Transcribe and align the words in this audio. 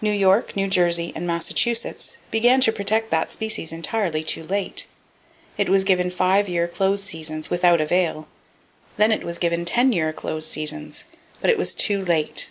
New 0.00 0.12
York, 0.12 0.56
New 0.56 0.66
Jersey 0.66 1.12
and 1.14 1.26
Massachusetts 1.26 2.16
began 2.30 2.62
to 2.62 2.72
protect 2.72 3.10
that 3.10 3.30
species 3.30 3.70
entirely 3.70 4.24
too 4.24 4.42
late. 4.44 4.86
It 5.58 5.68
was 5.68 5.84
given 5.84 6.10
five 6.10 6.48
year 6.48 6.66
close 6.66 7.02
seasons, 7.02 7.50
without 7.50 7.78
avail. 7.78 8.28
Then 8.96 9.12
it 9.12 9.24
was 9.24 9.36
given 9.36 9.66
ten 9.66 9.92
year 9.92 10.10
close 10.10 10.46
seasons, 10.46 11.04
but 11.38 11.50
it 11.50 11.58
was 11.58 11.74
too 11.74 12.02
late! 12.02 12.48